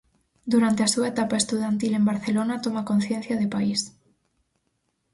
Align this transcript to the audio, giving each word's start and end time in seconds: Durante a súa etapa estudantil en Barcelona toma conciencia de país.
Durante 0.53 0.81
a 0.83 0.91
súa 0.93 1.09
etapa 1.13 1.41
estudantil 1.43 1.91
en 1.95 2.07
Barcelona 2.11 2.61
toma 2.65 2.87
conciencia 2.91 3.35
de 3.41 3.51
país. 3.55 3.79